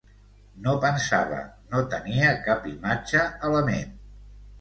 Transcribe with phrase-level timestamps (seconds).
[0.67, 1.41] No pensava,
[1.73, 3.93] no tenia cap imatge a la ment.